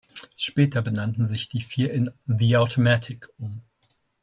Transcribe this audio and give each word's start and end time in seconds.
Später 0.35 0.81
benannten 0.81 1.25
sich 1.27 1.47
die 1.49 1.61
vier 1.61 1.93
in 1.93 2.09
"The 2.25 2.57
Automatic" 2.57 3.29
um. 3.37 3.61